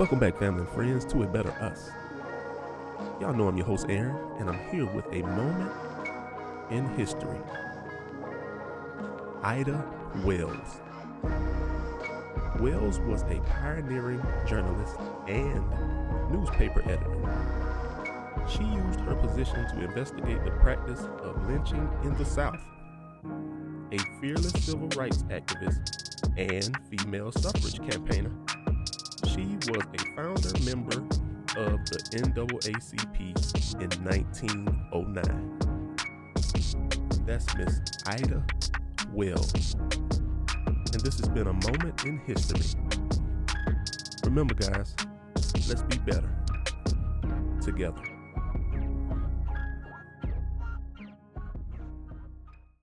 [0.00, 1.90] Welcome back, family and friends, to A Better Us.
[3.20, 5.70] Y'all know I'm your host, Aaron, and I'm here with a moment
[6.70, 7.38] in history.
[9.42, 9.84] Ida
[10.24, 10.80] Wells.
[12.60, 14.96] Wells was a pioneering journalist
[15.28, 15.62] and
[16.32, 17.20] newspaper editor.
[18.48, 22.62] She used her position to investigate the practice of lynching in the South.
[23.92, 26.00] A fearless civil rights activist
[26.38, 28.32] and female suffrage campaigner,
[29.26, 30.98] she was a founder member
[31.56, 33.18] of the NAACP
[33.80, 35.50] in 1909.
[37.26, 38.44] That's Miss Ida
[39.12, 39.76] Wells.
[40.92, 42.80] And this has been a moment in history.
[44.24, 44.94] Remember, guys,
[45.68, 46.30] let's be better
[47.60, 48.09] together.